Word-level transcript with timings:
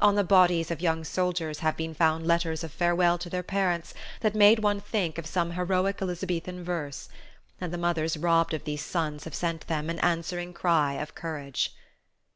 On 0.00 0.14
the 0.14 0.22
bodies 0.22 0.70
of 0.70 0.80
young 0.80 1.02
soldiers 1.02 1.58
have 1.58 1.76
been 1.76 1.92
found 1.92 2.24
letters 2.24 2.62
of 2.62 2.70
farewell 2.70 3.18
to 3.18 3.28
their 3.28 3.42
parents 3.42 3.92
that 4.20 4.32
made 4.32 4.60
one 4.60 4.80
think 4.80 5.18
of 5.18 5.26
some 5.26 5.50
heroic 5.54 6.00
Elizabethan 6.00 6.62
verse; 6.62 7.08
and 7.60 7.72
the 7.74 7.78
mothers 7.78 8.16
robbed 8.16 8.54
of 8.54 8.62
these 8.62 8.82
sons 8.84 9.24
have 9.24 9.34
sent 9.34 9.66
them 9.66 9.90
an 9.90 9.98
answering 9.98 10.52
cry 10.54 10.92
of 10.92 11.16
courage. 11.16 11.74